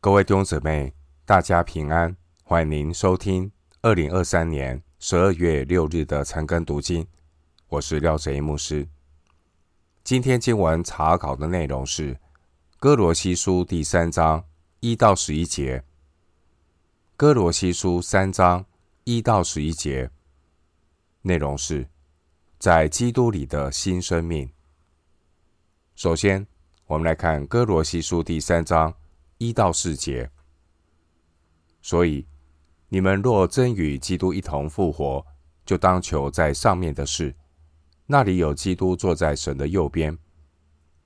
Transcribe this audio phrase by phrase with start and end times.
[0.00, 0.94] 各位弟兄姊妹，
[1.24, 2.16] 大家平安！
[2.44, 3.50] 欢迎您收听
[3.82, 7.04] 二零二三年十二月六日的晨更读经。
[7.66, 8.86] 我是廖哲一牧师。
[10.04, 12.14] 今天经文查考的内容是
[12.78, 14.44] 《哥罗西书》第三章
[14.78, 15.78] 一到十一节，
[17.16, 18.64] 《哥罗西书》三章
[19.02, 20.08] 一到十一节
[21.22, 21.88] 内容是
[22.60, 24.48] 在基督里的新生命。
[25.96, 26.46] 首先，
[26.86, 28.94] 我们来看《哥罗西书》第三章。
[29.38, 30.30] 一到四节，
[31.82, 32.26] 所以
[32.88, 35.26] 你们若真与基督一同复活，
[35.66, 37.36] 就当求在上面的事，
[38.06, 40.16] 那里有基督坐在神的右边。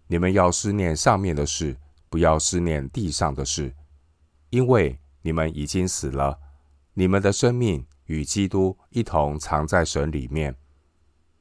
[0.06, 1.76] 你们要思念上面的事，
[2.08, 3.74] 不要思念地上的事，
[4.50, 6.38] 因为你们已经死了，
[6.94, 10.54] 你们的生命与基督一同藏在神里面。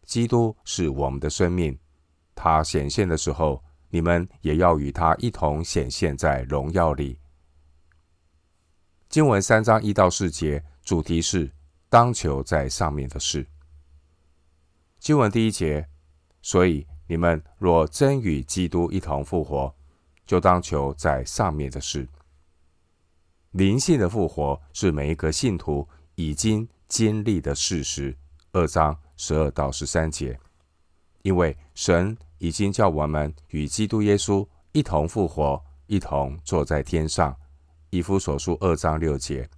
[0.06, 1.78] 基督是我们的生命，
[2.34, 3.64] 他显现的时候。
[3.92, 7.20] 你们也要与他一同显现在荣耀里。
[9.10, 11.52] 经文三章一到四节，主题是
[11.90, 13.48] 当求在上面的事。
[15.00, 15.88] 经文第一节，
[16.42, 19.74] 所以你们若真与基督一同复活，
[20.28, 22.08] 就当求在上面的事。
[23.52, 28.16] 灵性的复活是每一个信徒已经经历的事实。
[28.52, 30.40] 二章十二到十三节，
[31.24, 32.16] 因为神。
[32.40, 37.36] 已经叫我们与基督耶稣一同复活，一同坐在天上。
[37.92, 39.50] 以弗所书二章六节。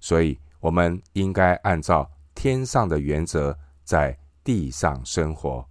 [0.00, 5.64] 所以，我们应该按照天上的原则在地上生活。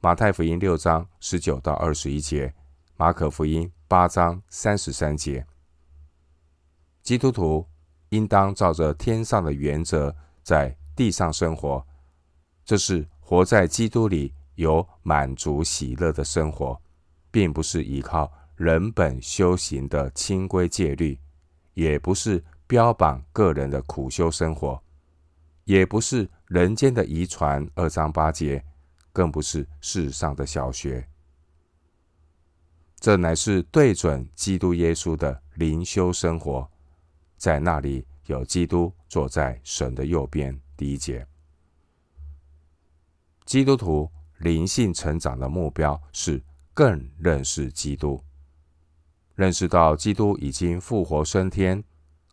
[0.00, 2.52] 马太福音六章十九到二十一节，
[2.96, 5.46] 马可福音八章三十三节。
[7.02, 7.64] 基督徒
[8.08, 11.86] 应当照着天上的原则在地上生活，
[12.64, 14.34] 这是活在基督里。
[14.56, 16.80] 有满足喜乐的生活，
[17.30, 21.18] 并不是依靠人本修行的清规戒律，
[21.74, 24.80] 也不是标榜个人的苦修生活，
[25.64, 28.64] 也不是人间的遗传二章八节，
[29.12, 31.08] 更不是世上的小学。
[33.00, 36.70] 这乃是对准基督耶稣的灵修生活，
[37.36, 40.58] 在那里有基督坐在神的右边。
[40.76, 41.26] 第一节，
[43.44, 44.08] 基督徒。
[44.38, 48.22] 灵性成长的目标是更认识基督，
[49.34, 51.82] 认识到基督已经复活升天，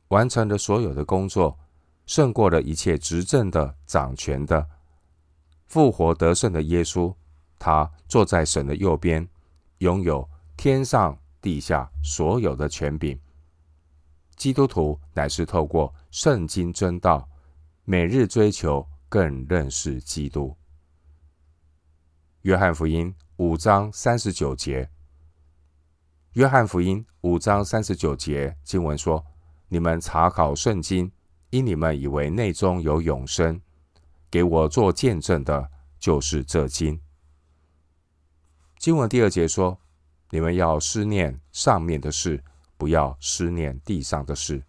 [0.07, 1.57] 完成了所有的工作，
[2.05, 4.67] 胜过了一切执政的、掌权的，
[5.67, 7.13] 复活得胜的耶稣，
[7.59, 9.27] 他坐在神的右边，
[9.77, 13.19] 拥有天上地下所有的权柄。
[14.35, 17.29] 基督徒乃是透过圣经真道，
[17.85, 20.55] 每日追求更认识基督。
[22.43, 24.89] 约翰福音五章三十九节。
[26.33, 29.23] 约翰福音五章三十九节经文说
[29.69, 31.11] ：“你们查考圣经，
[31.51, 33.61] 因你们以为内中有永生，
[34.31, 35.69] 给我做见证的，
[35.99, 36.99] 就是这经。”
[38.79, 39.79] 经文第二节说
[40.31, 42.43] ：“你们要思念上面的事，
[42.75, 44.63] 不要思念地上的事。”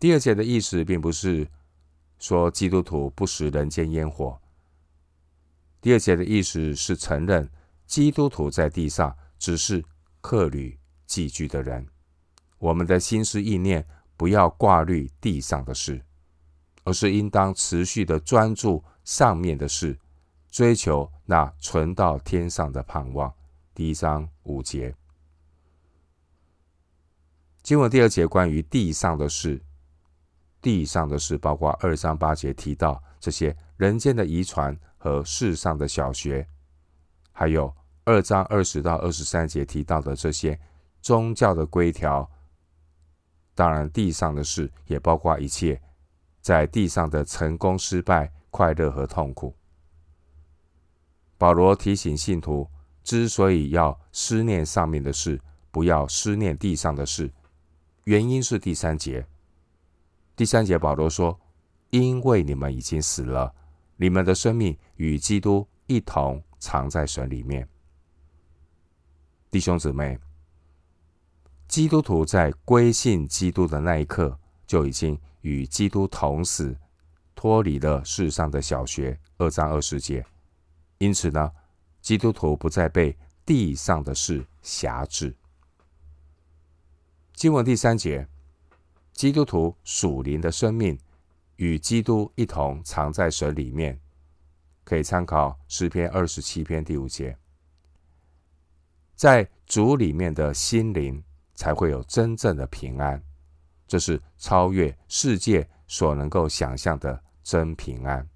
[0.00, 1.48] 第二节的意思并不是
[2.18, 4.40] 说基督徒不食人间烟火。
[5.84, 7.46] 第二节的意思是承认
[7.84, 9.84] 基督徒在地上只是
[10.22, 11.86] 客旅寄居的人，
[12.56, 13.86] 我们的心思意念
[14.16, 16.02] 不要挂虑地上的事，
[16.84, 19.94] 而是应当持续的专注上面的事，
[20.50, 23.30] 追求那存到天上的盼望。
[23.74, 24.94] 第一章五节，
[27.62, 29.60] 经文第二节关于地上的事，
[30.62, 34.74] 地上的事包括二章八节提到这些人间的遗传。
[35.04, 36.48] 和世上的小学，
[37.30, 37.70] 还有
[38.04, 40.58] 二章二十到二十三节提到的这些
[41.02, 42.26] 宗教的规条，
[43.54, 45.78] 当然地上的事也包括一切
[46.40, 49.54] 在地上的成功、失败、快乐和痛苦。
[51.36, 52.66] 保罗提醒信徒，
[53.02, 55.38] 之所以要思念上面的事，
[55.70, 57.30] 不要思念地上的事，
[58.04, 59.26] 原因是第三节。
[60.34, 61.38] 第三节保罗说
[61.90, 63.54] ：“因为你们已经死了。”
[63.96, 67.68] 你们的生命与基督一同藏在神里面，
[69.50, 70.18] 弟兄姊妹，
[71.68, 76.76] 基督徒在归信基督的那一刻，就已经与基督同死，
[77.34, 79.18] 脱离了世上的小学。
[79.36, 80.24] 二章二十节，
[80.98, 81.52] 因此呢，
[82.00, 85.36] 基督徒不再被地上的事辖制。
[87.32, 88.28] 经文第三节，
[89.12, 90.98] 基督徒属灵的生命。
[91.64, 93.98] 与基督一同藏在神里面，
[94.84, 97.34] 可以参考诗篇二十七篇第五节。
[99.14, 101.24] 在主里面的心灵
[101.54, 103.22] 才会有真正的平安。
[103.86, 108.28] 这是超越世界所能够想象的真平安，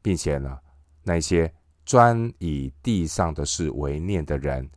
[0.00, 0.56] 并且呢，
[1.02, 1.52] 那些
[1.84, 4.70] 专以地上的事为念的人，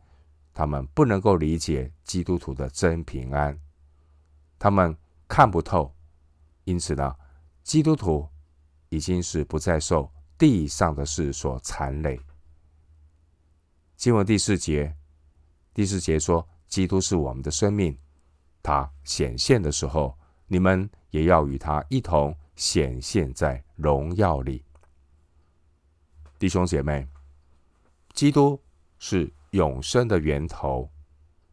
[0.52, 3.56] 他们不能够理解基督徒的真平安，
[4.58, 4.96] 他们
[5.28, 5.94] 看不透。
[6.64, 7.14] 因此呢，
[7.70, 8.28] 基督徒
[8.88, 12.18] 已经是不再受地上的事所缠累。
[13.94, 14.92] 经文第四节，
[15.72, 17.96] 第四节说：“基督是我们的生命，
[18.60, 20.18] 他显现的时候，
[20.48, 24.64] 你们也要与他一同显现在荣耀里。”
[26.40, 27.06] 弟兄姐妹，
[28.14, 28.60] 基督
[28.98, 30.90] 是永生的源头。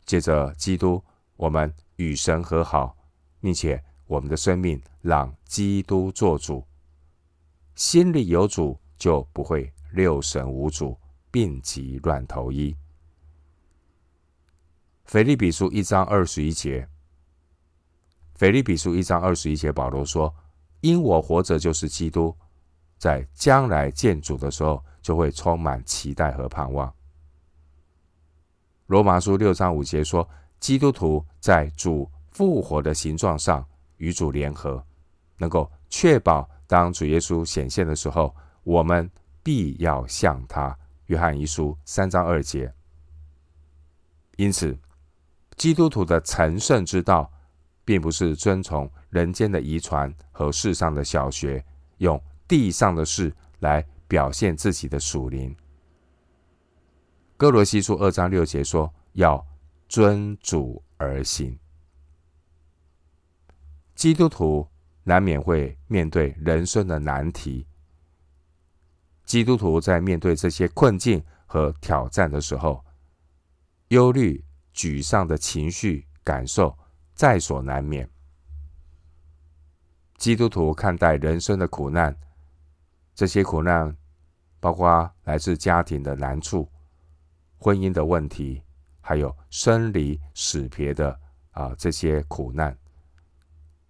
[0.04, 1.00] 借着基督，
[1.36, 2.98] 我们与神和好，
[3.40, 6.66] 并且我们的生命让基督做主。
[7.76, 10.98] 心里有主，就不会六神无主。
[11.30, 12.76] 病急乱投医。
[15.06, 16.88] 腓立比书一章二十一节，
[18.34, 20.34] 腓立比书一章二十一节，保罗说
[20.82, 22.36] ：“因我活着就是基督，
[22.98, 26.92] 在将来见主的时候，就会充满期待和盼望。”
[28.88, 30.28] 罗马书六章五节说
[30.60, 33.64] ：“基督徒在主复活的形状上
[33.98, 34.84] 与主联合，
[35.38, 39.10] 能够确保当主耶稣显现的时候，我们
[39.44, 40.78] 必要向他。”
[41.08, 42.74] 约翰一书三章二节。
[44.36, 44.78] 因此，
[45.56, 47.32] 基督徒的成圣之道，
[47.86, 51.64] 并不是遵从人间的遗传和世上的小学，
[52.00, 55.56] 用地上的事来表现自己的属灵。
[57.38, 59.46] 哥罗西书二章六节说：“要
[59.88, 61.58] 遵主而行。”
[63.98, 64.70] 基督徒
[65.06, 67.66] 难免会面对人生的难题。
[69.26, 72.86] 基督徒在面对这些困境和挑战的时候，
[73.88, 76.78] 忧虑、沮丧的情绪感受
[77.16, 78.08] 在所难免。
[80.18, 82.16] 基督徒看待人生的苦难，
[83.16, 83.98] 这些苦难
[84.60, 86.70] 包括来自家庭的难处、
[87.58, 88.62] 婚姻的问题，
[89.02, 91.20] 还有生离死别的
[91.50, 92.78] 啊这些苦难，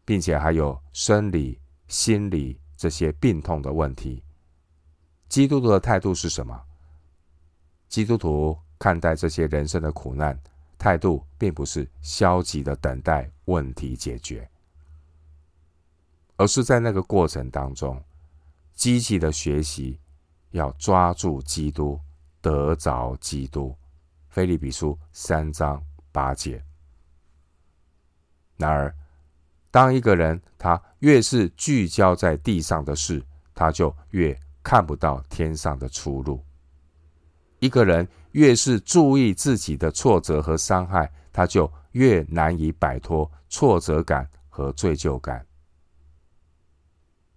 [0.07, 1.59] 并且还有生理、
[1.89, 4.23] 心理这些病痛的问题。
[5.27, 6.57] 基督徒的态度是什么？
[7.89, 10.39] 基督徒看待这些人生的苦难，
[10.77, 14.49] 态度并不是消极的等待问题解决，
[16.37, 18.01] 而是在那个过程当中，
[18.73, 19.99] 积极的学习，
[20.51, 21.99] 要抓住基督，
[22.39, 23.75] 得着基督。
[24.29, 25.83] 腓利比书三章
[26.13, 26.63] 八节。
[28.55, 28.95] 然而，
[29.77, 36.43] 当一个人他越是聚焦在地上的事，他就越看不到天上的出路。
[37.59, 45.45] 一个人越是注意自己的挫折和伤害，他就越难以摆脱挫折感和罪疚感。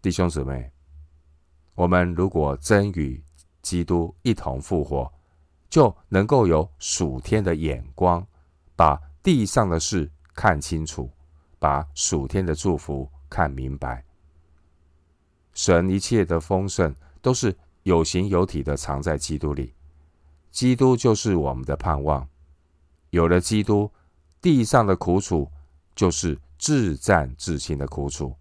[0.01, 0.73] 弟兄姊妹，
[1.75, 3.23] 我们如果真与
[3.61, 5.13] 基督一同复活，
[5.69, 8.27] 就能够有属天的眼光，
[8.75, 11.13] 把地上的事看清楚，
[11.61, 14.05] 把属天的祝福看明白。
[15.55, 16.93] 神一切的丰盛。
[17.23, 19.75] 都是有形有体的，藏在基督里。
[20.51, 22.27] 基督就是我们的盼望。
[23.11, 23.91] 有了基督，
[24.41, 25.47] 地上的苦楚
[25.95, 28.35] 就是至暂至轻的苦楚，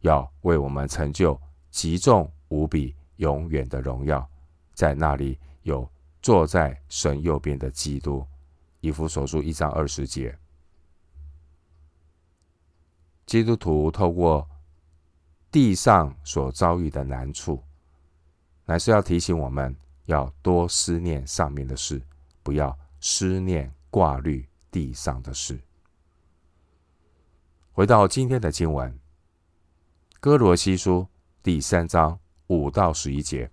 [0.00, 1.40] 要为我们成就
[1.70, 4.28] 极重无比、永远的荣耀。
[4.72, 5.88] 在那里有
[6.20, 8.26] 坐在神右边的基督。
[8.80, 10.36] 以弗所书一章二十节。
[13.26, 14.48] 基督徒透过
[15.50, 17.62] 地上所遭遇的难处。
[18.66, 19.76] 乃是要提醒我们，
[20.06, 22.00] 要多思念上面的事，
[22.42, 25.60] 不要思念挂虑地上的事。
[27.72, 28.90] 回到今天的经文，
[30.20, 31.00] 《歌罗西书》
[31.42, 33.50] 第三章五到十一节。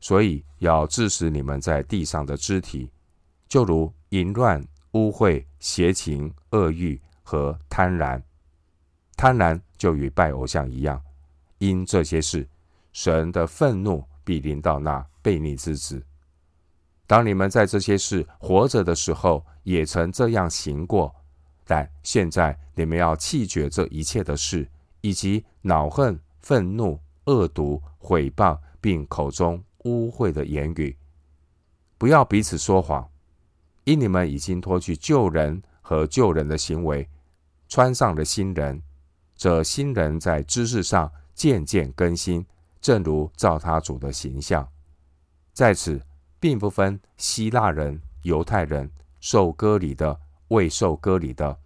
[0.00, 2.90] 所以要致死你们在地上的肢体，
[3.48, 8.22] 就如淫乱、污秽、邪情、恶欲和贪婪。
[9.16, 11.02] 贪婪就与拜偶像一样，
[11.58, 12.48] 因这些事。
[12.92, 16.00] 神的愤怒必临到那悖逆之子。
[17.08, 21.12] 当你们在这些事活着的时候，也曾这样行过；
[21.66, 24.68] 但现在你们要弃绝这一切的事，
[25.00, 30.96] 以及恼恨、愤怒、恶毒、毁谤，并口中污秽的言语。
[31.98, 33.08] 不要彼此说谎，
[33.82, 37.08] 因你们已经脱去旧人和旧人的行为，
[37.68, 38.82] 穿上了新人。
[39.36, 42.44] 这新人在知识上渐渐更新。
[42.80, 44.68] 正如照他主的形象，
[45.54, 45.98] 在此
[46.38, 48.90] 并不分希腊人、犹太人、
[49.20, 51.58] 受割礼的、未受割礼的，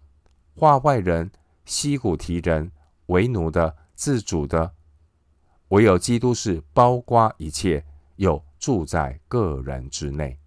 [0.55, 1.29] 化外人、
[1.65, 2.71] 西古提人、
[3.07, 4.71] 为奴的、自主的，
[5.67, 7.83] 唯有基督是包括一切，
[8.15, 10.39] 又住在个人之内。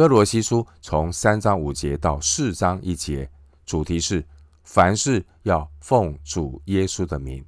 [0.00, 3.30] 歌罗西书从三章五节到四章一节，
[3.66, 4.26] 主题是
[4.64, 7.44] 凡事要奉主耶稣的名，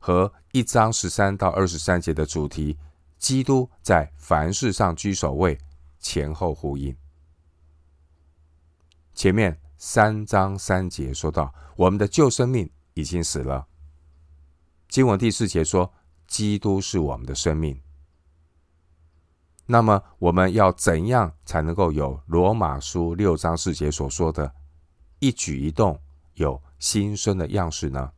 [0.00, 2.76] 和一章十三到二十三节的主题，
[3.16, 5.56] 基督在凡事上居首位，
[6.00, 6.96] 前后呼应。
[9.14, 13.68] 前面三章三节说到，我们的旧生命已经死了。
[14.88, 15.94] 经文第四节说，
[16.26, 17.83] 基督是我们的生命。
[19.66, 24.54] 那么我们要怎样才能够有罗马书六章四节所说的
[25.20, 25.98] “一举一动
[26.34, 28.12] 有新生的样式”呢？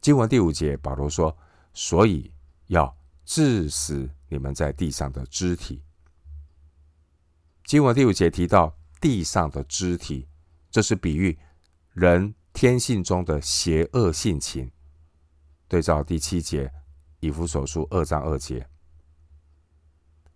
[0.00, 1.36] 经文第五节，保罗说
[1.74, 2.32] ：“所以
[2.68, 5.82] 要致死你们在地上的肢体。”
[7.64, 10.26] 经文第五节提到地上的肢体，
[10.70, 11.38] 这是比喻
[11.92, 14.72] 人天性中的邪恶性情。
[15.68, 16.72] 对照第七节，
[17.20, 18.66] 以弗所书二章二节。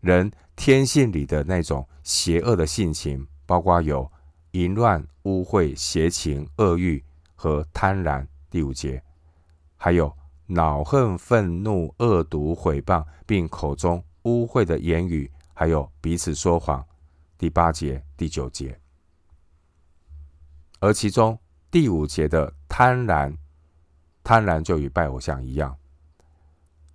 [0.04, 4.12] 人天性里的那种邪恶的性情，包括有
[4.50, 7.02] 淫乱、污秽、邪情、恶欲
[7.34, 8.26] 和贪婪。
[8.50, 9.02] 第五节，
[9.78, 16.84] 还有恼恨、愤怒、恶毒、毁谤，并口中污秽的言语，还有彼此说谎。
[17.38, 18.78] 第八节、第九节。
[20.80, 21.38] 而其中
[21.70, 23.34] 第五节的贪婪，
[24.22, 25.74] 贪婪就与拜偶像一样。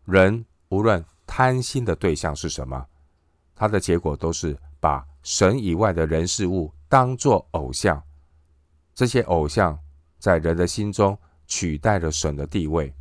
[0.05, 2.85] 人无论贪心的对象是什么。
[3.59, 8.01] 他的结果都是把神以外的人事物当作偶像，
[8.95, 9.77] 这些偶像
[10.17, 12.93] 在人的心中取代了神的地位。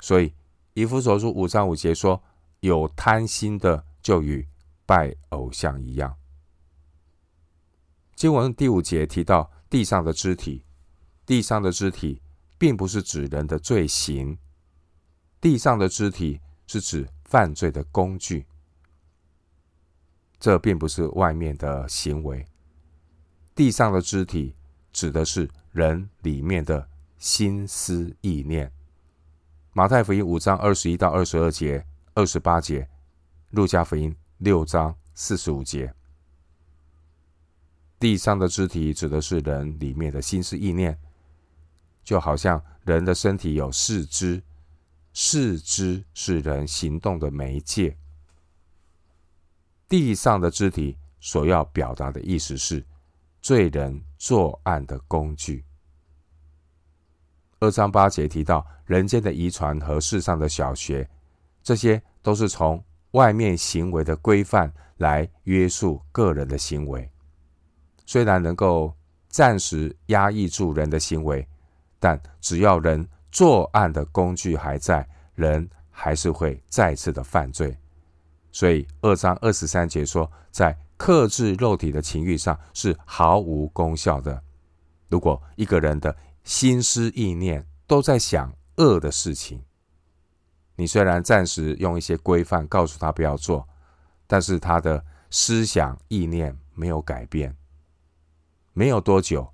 [0.00, 0.34] 所以
[0.74, 2.22] 以弗所书五章五节说
[2.60, 4.46] ：“有贪心的，就与
[4.84, 6.14] 拜偶像一样。”
[8.14, 10.62] 经文第五节提到地上的肢体，
[11.24, 12.20] 地上的肢体
[12.58, 14.36] 并不是指人的罪行，
[15.40, 18.46] 地上的肢体是指犯罪的工具。
[20.40, 22.46] 这并不是外面的行为，
[23.54, 24.54] 地上的肢体
[24.92, 28.72] 指的是人里面的心思意念。
[29.72, 32.88] 马太福音五章二十一到二十二节、二十八节，
[33.50, 35.92] 路加福音六章四十五节。
[37.98, 40.96] 地上的肢体指的是人里面的心思意念，
[42.04, 44.40] 就好像人的身体有四肢，
[45.12, 47.96] 四肢是人行动的媒介。
[49.88, 52.84] 地上的肢体所要表达的意思是
[53.40, 55.64] 罪人作案的工具。
[57.60, 61.08] 二章八节提到人间的遗传和世上的小学，
[61.62, 67.10] 这些都是从外面行为的规范来约束个人的行为。
[68.04, 68.94] 虽然能够
[69.28, 71.46] 暂时压抑住人的行为，
[71.98, 77.76] 但只要人作案的工具还在，人还是会再次的犯罪。
[78.58, 84.42] 所以二章二十三节说，在克制肉体的情欲上是毫无功效的。
[85.08, 89.62] 如果一个人的心思意念都在想恶的事情，
[90.74, 93.68] 你虽然暂时用一些规范告诉他不要做，
[94.26, 97.56] 但是他的思想意念没有改变，
[98.72, 99.52] 没有多久，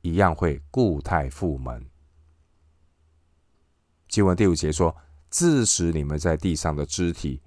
[0.00, 1.84] 一样会故态复萌。
[4.08, 4.96] 经文第五节说
[5.30, 7.42] ：“致使你们在地上的肢体。”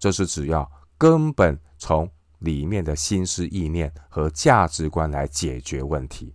[0.00, 6.34] 这是只要根本从里面的心思意念和价值观来解决问题。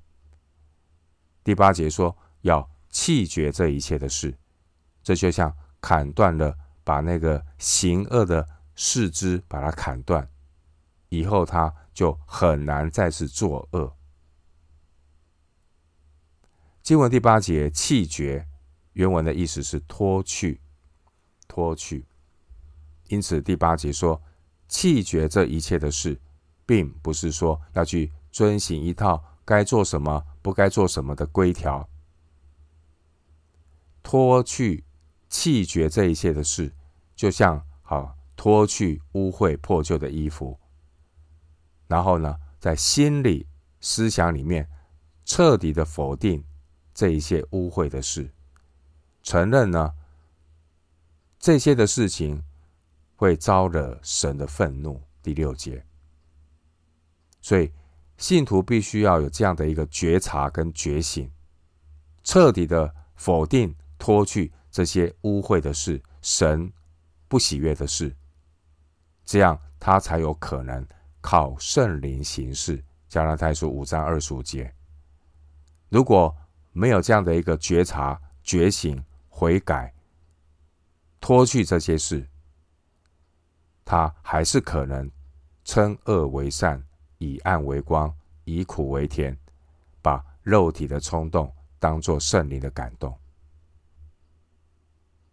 [1.44, 4.38] 第八节说要弃绝这一切的事，
[5.04, 10.30] 这就像砍断了，把那个行恶的四肢把它砍断，
[11.10, 13.98] 以后他就很难再次作恶。
[16.84, 18.48] 经文第八节弃绝
[18.94, 20.62] 原文的意思是脱去，
[21.48, 22.06] 脱去。
[23.08, 24.20] 因此，第八节说
[24.68, 26.20] 弃绝这一切的事，
[26.66, 31.88] 并不是说要去遵循一套该做什么、不该做什么的规条。
[34.02, 34.84] 脱去、
[35.30, 36.74] 弃绝这一切的事，
[37.16, 40.60] 就像好脱去污秽破旧的衣服，
[41.88, 43.48] 然后呢，在心里、
[43.80, 44.68] 思想里面
[45.26, 46.44] 彻底的否定
[46.94, 48.32] 这一切污秽的事，
[49.22, 49.94] 承认呢
[51.38, 52.44] 这些的事情。
[53.16, 55.02] 会招惹神的愤怒。
[55.22, 55.84] 第六节，
[57.42, 57.72] 所以
[58.18, 61.32] 信徒必须要有这样的一个觉察跟觉醒，
[62.24, 66.72] 彻底的否定、脱去这些污秽的事、神
[67.28, 68.16] 不喜悦的事，
[69.24, 70.88] 这样他才有可能
[71.22, 72.84] 靠圣灵行事。
[73.08, 74.72] 加拉太书五章二十五节。
[75.90, 76.36] 如果
[76.72, 79.94] 没有这样的一个觉察、觉醒、悔改，
[81.20, 82.28] 脱去这些事，
[83.86, 85.10] 他还是可能
[85.64, 86.84] 称恶为善，
[87.20, 88.14] 以暗为光，
[88.44, 89.38] 以苦为甜，
[90.02, 93.16] 把肉体的冲动当作圣灵的感动。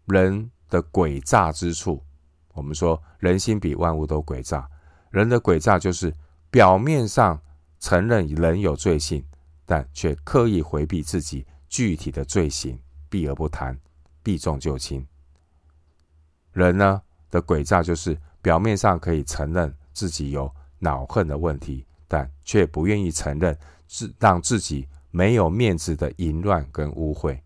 [0.05, 2.05] 人的诡诈之处，
[2.53, 4.69] 我们说人心比万物都诡诈。
[5.11, 6.15] 人的诡诈就是
[6.51, 7.41] 表面上
[7.81, 9.25] 承认人有罪性，
[9.65, 12.79] 但却刻意回避自己具体的罪行，
[13.09, 13.79] 避而不谈，
[14.23, 15.07] 避重就轻。
[16.53, 23.57] 人呢的诡诈就是表面上可以承认自己有恼恨的问题，但却不愿意承认
[23.87, 27.41] 自让自己没有面子的淫乱跟污秽。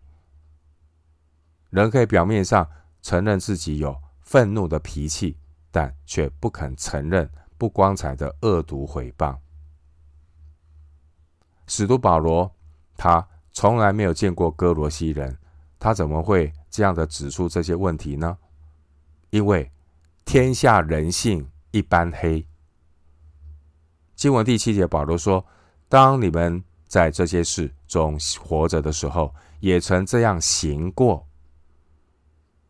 [1.69, 2.67] 人可以表面上
[3.01, 5.37] 承认自己有愤怒的脾气，
[5.69, 9.37] 但却不肯承认不光彩的恶毒毁谤。
[11.67, 12.49] 使徒保罗
[12.95, 15.37] 他从来没有见过哥罗西人，
[15.77, 18.37] 他怎么会这样的指出这些问题呢？
[19.29, 19.69] 因为
[20.27, 22.45] 天下人性一般黑。
[24.13, 25.43] 经文第七节，保罗说
[25.87, 31.25] ：“当你们在这些事中活着的时候，也曾这样行过。”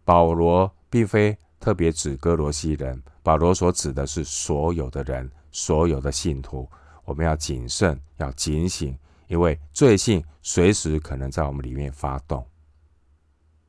[0.06, 6.70] 保罗并非特别指歌罗西人，保罗所指的是所有的人，所有的信徒。
[7.06, 8.96] 我们要谨慎，要警醒，
[9.30, 12.46] 因为罪性随时可能在我们里面发动。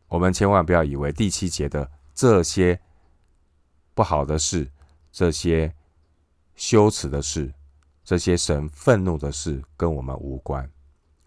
[0.09, 2.78] 我们千万不要以为第七节的这些
[3.99, 4.71] 不好的事、
[5.11, 5.75] 这些
[6.55, 7.52] 羞耻的事、
[8.05, 10.71] 这些神愤怒的事跟我们无关。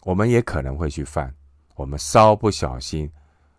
[0.03, 1.35] 我们也可能会去犯，
[1.75, 3.11] 我们稍不小心。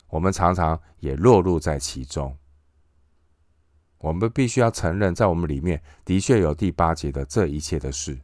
[0.09, 2.35] 我们常常也落入在其中。
[3.99, 8.19] 我们必须要承认，在我们里面的确有第八节的这一切的事。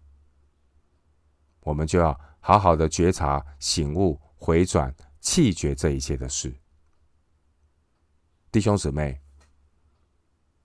[1.60, 6.50] 我们就要好好的觉察、醒悟、回转、弃绝这一切的事。
[8.50, 9.20] 弟兄姊妹，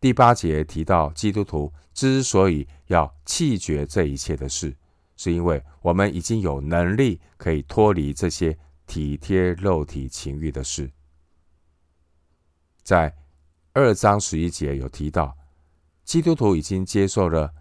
[0.03, 4.75] 第八节提到基督徒之所以要弃绝这一切的事，
[5.15, 10.91] 是因为我们已经有能力可以脱离这些体贴肉体情欲的事。
[12.83, 13.15] 在
[13.71, 15.37] 二章十一节有提到，
[16.03, 17.53] 基督徒已经接受了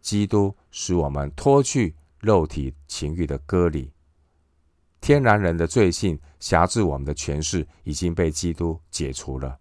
[0.00, 3.90] 基督使我们脱去肉体情欲的割礼，
[5.00, 9.58] 天然人的罪性辖制我们的权势已经被基督解除了。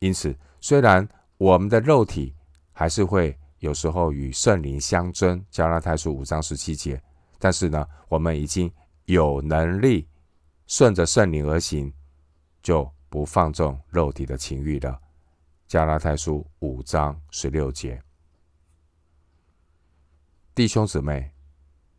[0.00, 2.34] 因此，虽然我们的肉体
[2.72, 7.02] 还是会有时候与圣灵相争，加拉太书五章十七节，
[7.38, 8.70] 但是呢，我们已经
[9.04, 10.06] 有能力
[10.66, 11.92] 顺着圣灵而行，
[12.62, 12.90] 就。
[13.10, 15.00] 不放纵肉体的情欲了。
[15.66, 18.02] 加拉太书五章十六节，
[20.54, 21.32] 弟兄姊妹，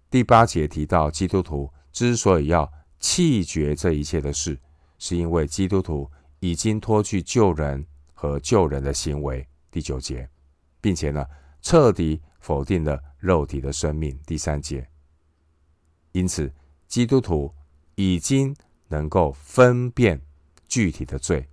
[0.08, 4.60] 第八节提到基督徒之所以要弃绝这一切的事，
[5.00, 6.08] 是因为基督徒
[6.42, 7.84] 已经脱去救人
[8.20, 9.48] 和救人的行为。
[9.72, 10.30] 第九节，
[10.82, 11.26] 并且呢，
[11.62, 14.20] 彻底否定了肉体的生命。
[14.26, 14.86] 第三节，
[16.12, 16.54] 因此
[16.86, 17.54] 基督徒
[17.96, 18.54] 已经
[18.90, 20.22] 能够分辨。
[20.68, 21.50] 具体的罪，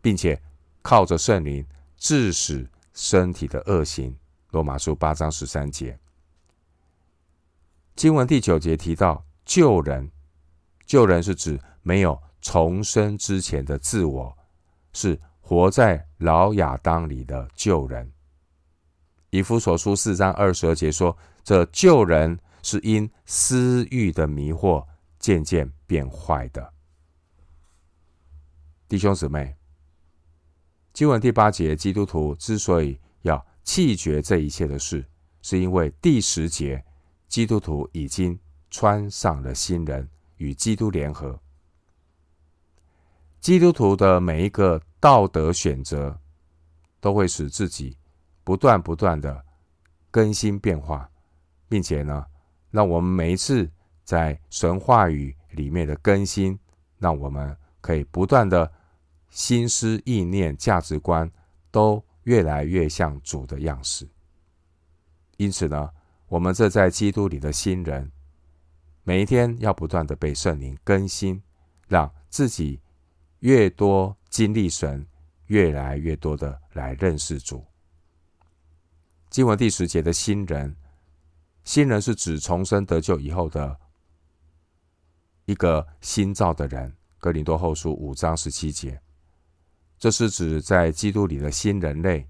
[0.00, 0.42] 并且
[0.82, 1.64] 靠着圣灵
[1.96, 4.12] 致使身体的恶行。
[4.50, 5.96] 罗马书八章十三节，
[7.94, 10.10] 经文第九节提到救人，
[10.84, 14.36] 救人是指没有重生之前的自我，
[14.92, 15.20] 是
[15.52, 18.10] 活在老亚当里的旧人。
[19.28, 24.82] 以弗所书四章二十二节说，这旧人是因私欲的迷惑
[25.18, 26.72] 渐渐变坏的。
[28.88, 29.54] 弟兄姊妹，
[30.94, 35.04] 经文第八节，基督徒之所以要弃绝这一切的事，
[35.42, 36.82] 是因为第十节，
[37.28, 41.38] 基督徒已经穿上了新人，与基督联合。
[43.38, 46.16] 基督徒的每一个道德选择，
[47.00, 47.98] 都会使自己
[48.44, 49.44] 不断不断的
[50.08, 51.10] 更新变化，
[51.68, 52.24] 并且呢，
[52.70, 53.68] 让我们每一次
[54.04, 56.56] 在神话语里面的更新，
[56.98, 58.72] 让我们可以不断的。
[59.34, 61.32] 心思意念、价值观
[61.70, 64.06] 都越来越像主的样式。
[65.38, 65.88] 因此呢，
[66.28, 68.12] 我们这在基督里的新人，
[69.04, 71.42] 每一天要不断的被圣灵更新，
[71.88, 72.78] 让自己
[73.42, 75.04] 越多经历神，
[75.46, 77.64] 越来越多的来认识主。
[79.30, 80.76] 经文第十节的新人，
[81.64, 83.76] 新人是指重生得救以后的
[85.46, 86.96] 一个新造的人。
[87.18, 89.00] 哥林多后书五章十七节。
[89.98, 92.28] 这是指在基督里的新人类，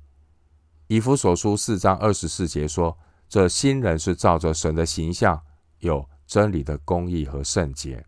[0.87, 2.99] 以弗所书四章二十四节说
[3.29, 5.43] ：“这新人是照着神的形象，
[5.81, 8.03] 有真理的公义和圣洁。”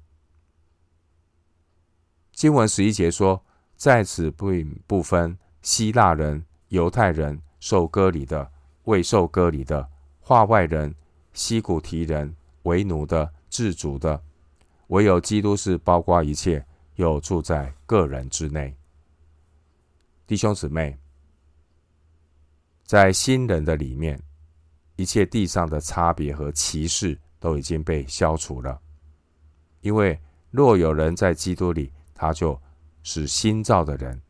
[2.35, 3.41] 经文十一节说
[3.79, 4.51] ：“在此不
[4.89, 8.51] 不分希腊人、犹太人、受割礼的、
[8.85, 10.93] 未受割礼的、化外人、
[11.33, 14.21] 西古提人、为奴的、自主的，
[14.89, 16.65] 唯有基督是包括一切，
[16.97, 18.77] 又住在个人之内。”
[20.27, 20.99] 弟兄姊妹，
[22.85, 24.21] 在新人的里面，
[24.97, 28.81] 一切地上的差别和歧视都已经被消除了，
[29.83, 30.19] 因为
[30.51, 31.93] 若有人在基督里。
[32.15, 32.61] 他就
[33.03, 34.23] 是新造的人，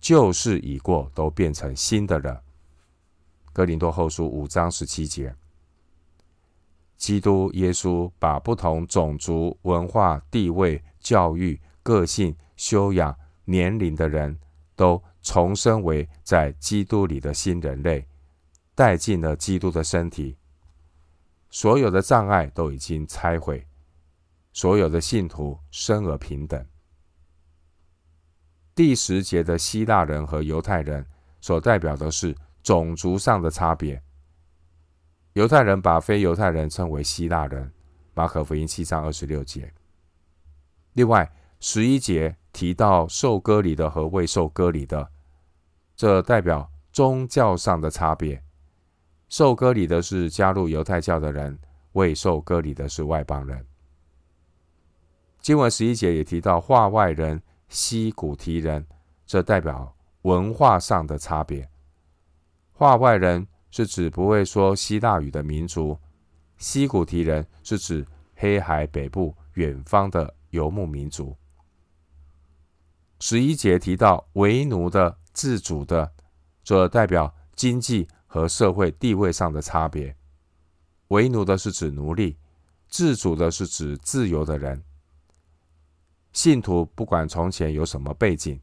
[0.00, 2.42] 旧事已过，都变成新的了。
[3.52, 5.34] 哥林多后书五章十七节，
[6.96, 14.38] 基督耶稣把不同种族、文化、地位、教育、个性、修养、年龄的人
[14.76, 18.06] 都重生为在基督里的新人类，
[18.74, 20.36] 带进了基督的身体。
[21.48, 23.64] 所有的障碍都已经拆毁，
[24.52, 26.66] 所有的信徒生而平等。
[28.74, 31.06] 第十节的希腊人和犹太人
[31.40, 34.02] 所代表的是种族上的差别。
[35.34, 37.72] 犹太人把非犹太人称为希腊人，
[38.14, 39.72] 马可福音七章二十六节。
[40.94, 45.08] 另外，十一节提到受割礼的和未受割礼的，
[45.94, 48.42] 这代表宗教上的差别。
[49.28, 51.58] 受割礼的是加入犹太教的人，
[51.92, 53.64] 未受割礼的是外邦人。
[55.40, 57.40] 经文十一节也提到化外人。
[57.74, 58.86] 西古提人，
[59.26, 61.68] 这代表文化上的差别。
[62.72, 65.98] 化外人是指不会说希腊语的民族，
[66.56, 68.06] 西古提人是指
[68.36, 71.36] 黑海北部远方的游牧民族。
[73.18, 76.12] 十一节提到为奴的、自主的，
[76.62, 80.14] 这代表经济和社会地位上的差别。
[81.08, 82.36] 为奴的是指奴隶，
[82.86, 84.80] 自主的是指自由的人。
[86.34, 88.60] 信徒不管从前有什么背景，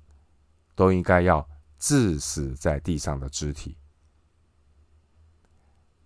[0.75, 1.47] 都应该要
[1.79, 3.77] 致死在地上的肢体。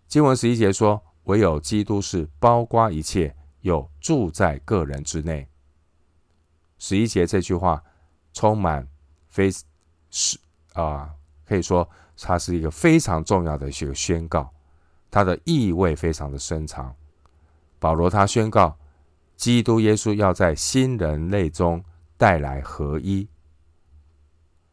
[0.07, 5.49] 经文十一节说：“唯有基督是包括一切，又住在个人之内。”
[6.77, 7.83] 十一节这句话
[8.31, 8.87] 充满
[9.27, 9.49] 非
[10.11, 10.39] 是
[10.73, 14.53] 啊，可以说它是一个非常重要的一个宣告，
[15.09, 16.95] 它的意味非常的深长。
[17.79, 18.77] 保罗他宣告。
[19.35, 21.83] 基督耶稣要在新人类中
[22.17, 23.27] 带来合一。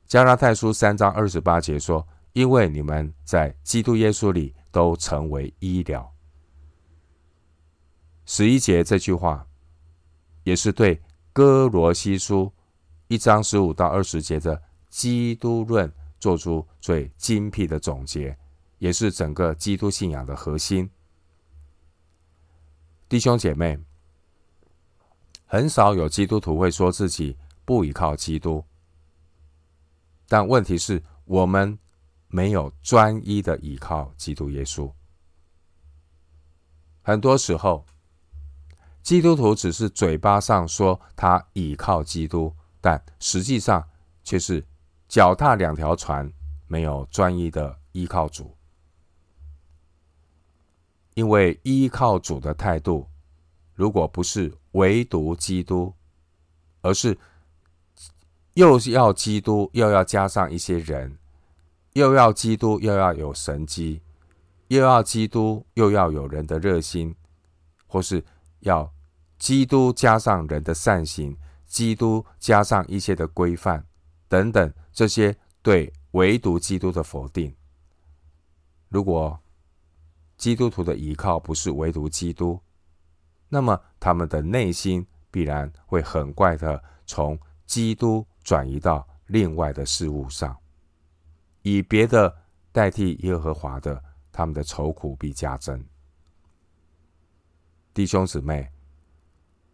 [0.07, 6.13] 加拉太书三章二十八节说：“因为你们在基督耶稣里都成为医疗。”
[8.25, 9.47] 十一节这句话
[10.45, 12.53] 也是对哥罗西书
[13.09, 18.37] 一章十五到二十节的基督论做出最精辟的总结，
[18.79, 20.89] 也是整个基督信仰的核心。
[23.09, 23.79] 弟兄姐妹。
[25.53, 27.37] 很少有基督徒会说自己
[27.67, 28.65] 不依靠基督，
[30.27, 31.79] 但问题是，我们
[32.29, 34.91] 没有专一的依靠基督耶稣。
[37.03, 37.85] 很多时候，
[39.03, 43.87] 基督徒只是嘴巴上说他依靠基督，但实际上
[44.25, 44.65] 却是
[45.07, 46.33] 脚踏两条船，
[46.67, 48.57] 没有专一的依靠主。
[51.13, 53.07] 因为依靠主的态度，
[53.75, 55.95] 如果不是唯独基督，
[56.81, 57.19] 而是
[58.55, 61.19] 又要基督，又要加上一些人，
[61.95, 64.03] 又要基督，又要有神迹，
[64.69, 67.15] 又要基督，又要有人的热心，
[67.87, 68.25] 或是
[68.61, 68.93] 要
[69.39, 73.87] 基督加上人的善行，基督加上一些的规范
[74.29, 77.55] 等等，这些对唯独基督的否定。
[78.89, 79.39] 如果
[80.37, 82.61] 基督徒的依靠不是唯独基督，
[83.55, 90.57] 那么，他们的内心必然会很快的从基督转移到另外的事物上，
[91.61, 92.35] 以别的
[92.73, 95.85] 代替耶和华的，他们的愁苦必加增。
[97.93, 98.71] 弟兄姊妹，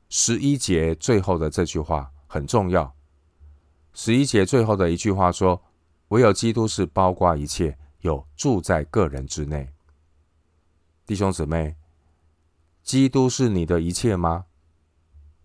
[0.09, 2.93] 十一节最后的这句话很重要。
[3.93, 5.63] 十一节最后的一句话说
[6.09, 9.73] ：“唯有基督是包括一切，有住在个人之内。”
[11.07, 11.78] 弟兄姊妹。
[12.89, 14.47] 基督是你的一切吗？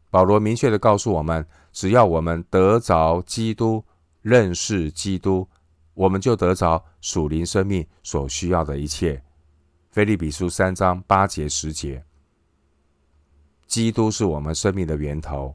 [0.10, 3.84] 保罗明确的告诉我们，只要我们得着基督，
[4.21, 5.49] 认识基督，
[5.93, 9.21] 我们就得着属灵生命所需要的一切。
[9.91, 12.06] 腓利比书三章八节十节，
[13.67, 15.53] 基督是我们生命的源头，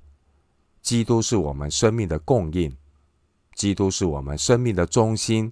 [0.82, 2.76] 基督是我们生命的供应，
[3.54, 5.50] 基督是我们生命的中心，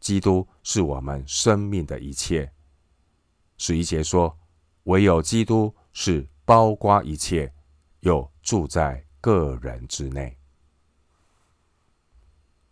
[0.00, 2.50] 基督是我们生命的一切。
[3.56, 4.36] 十一节说，
[4.86, 7.52] 唯有基督是包括一切，
[8.00, 10.36] 又住在个人之内。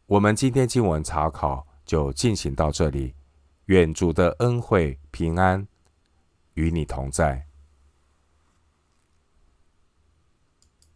[0.07, 3.15] 我们今天经文查考就进行到这里，
[3.67, 5.67] 愿主的恩惠平安
[6.55, 7.47] 与你同在。